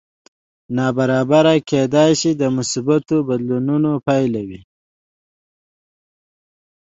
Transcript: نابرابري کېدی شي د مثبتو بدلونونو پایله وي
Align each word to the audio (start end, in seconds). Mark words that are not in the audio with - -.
نابرابري 0.75 1.59
کېدی 1.69 2.11
شي 2.19 2.31
د 2.41 2.43
مثبتو 2.57 3.17
بدلونونو 3.27 3.91
پایله 4.05 4.41
وي 4.47 4.61